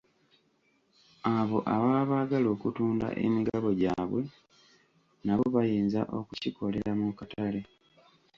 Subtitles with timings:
[1.35, 4.21] Abo ababa baagala okutunda emigabo gyaabwe
[5.25, 7.61] nabo bayinza okukikolera mu katale.